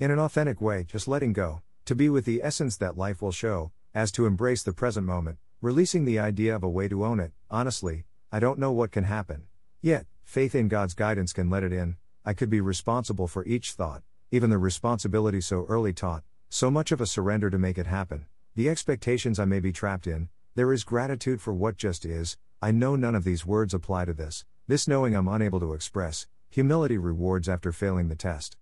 In 0.00 0.12
an 0.12 0.20
authentic 0.20 0.60
way, 0.60 0.84
just 0.84 1.08
letting 1.08 1.32
go, 1.32 1.60
to 1.84 1.96
be 1.96 2.08
with 2.08 2.24
the 2.24 2.40
essence 2.40 2.76
that 2.76 2.96
life 2.96 3.20
will 3.20 3.32
show, 3.32 3.72
as 3.92 4.12
to 4.12 4.26
embrace 4.26 4.62
the 4.62 4.72
present 4.72 5.04
moment, 5.04 5.38
releasing 5.60 6.04
the 6.04 6.20
idea 6.20 6.54
of 6.54 6.62
a 6.62 6.68
way 6.68 6.86
to 6.86 7.04
own 7.04 7.18
it. 7.18 7.32
Honestly, 7.50 8.04
I 8.30 8.38
don't 8.38 8.60
know 8.60 8.70
what 8.70 8.92
can 8.92 9.02
happen. 9.02 9.48
Yet, 9.82 10.06
faith 10.22 10.54
in 10.54 10.68
God's 10.68 10.94
guidance 10.94 11.32
can 11.32 11.50
let 11.50 11.64
it 11.64 11.72
in. 11.72 11.96
I 12.24 12.32
could 12.32 12.48
be 12.48 12.60
responsible 12.60 13.26
for 13.26 13.44
each 13.44 13.72
thought, 13.72 14.04
even 14.30 14.50
the 14.50 14.58
responsibility 14.58 15.40
so 15.40 15.66
early 15.68 15.92
taught, 15.92 16.22
so 16.48 16.70
much 16.70 16.92
of 16.92 17.00
a 17.00 17.06
surrender 17.06 17.50
to 17.50 17.58
make 17.58 17.76
it 17.76 17.88
happen, 17.88 18.26
the 18.54 18.68
expectations 18.68 19.40
I 19.40 19.46
may 19.46 19.58
be 19.58 19.72
trapped 19.72 20.06
in, 20.06 20.28
there 20.54 20.72
is 20.72 20.84
gratitude 20.84 21.40
for 21.40 21.52
what 21.52 21.76
just 21.76 22.04
is. 22.04 22.36
I 22.62 22.70
know 22.70 22.94
none 22.94 23.16
of 23.16 23.24
these 23.24 23.44
words 23.44 23.74
apply 23.74 24.04
to 24.04 24.12
this, 24.12 24.44
this 24.68 24.86
knowing 24.86 25.16
I'm 25.16 25.26
unable 25.26 25.58
to 25.58 25.74
express, 25.74 26.28
humility 26.50 26.98
rewards 26.98 27.48
after 27.48 27.72
failing 27.72 28.08
the 28.08 28.14
test. 28.14 28.56